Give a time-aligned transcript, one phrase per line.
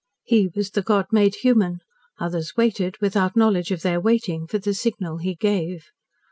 [0.23, 1.81] He was the God made human;
[2.19, 5.91] others waited, without knowledge of their waiting, for the signal he gave.